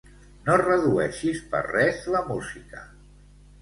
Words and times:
No 0.47 0.55
redueixis 0.61 1.43
per 1.53 1.63
res 1.69 2.03
la 2.19 2.25
música. 2.35 2.85